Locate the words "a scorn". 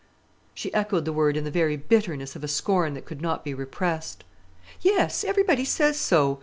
2.43-2.95